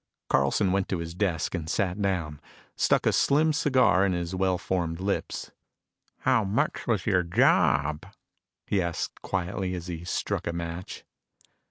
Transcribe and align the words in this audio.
Carlson 0.31 0.71
went 0.71 0.89
to 0.89 0.97
his 0.97 1.13
desk, 1.13 1.53
sat 1.67 2.01
down, 2.01 2.41
stuck 2.75 3.05
a 3.05 3.13
slim 3.13 3.53
cigar 3.53 4.03
in 4.03 4.13
his 4.13 4.33
well 4.33 4.57
formed 4.57 4.99
lips. 4.99 5.51
"How 6.21 6.43
much 6.43 6.87
was 6.87 7.05
your 7.05 7.21
job?" 7.21 8.07
he 8.65 8.81
asked 8.81 9.21
quietly 9.21 9.75
as 9.75 9.85
he 9.85 10.03
struck 10.03 10.47
a 10.47 10.53
match. 10.53 11.03